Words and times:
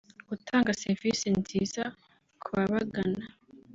gutanga 0.29 0.77
serivisi 0.81 1.27
nziza 1.39 1.83
ku 2.41 2.49
babagana 2.55 3.23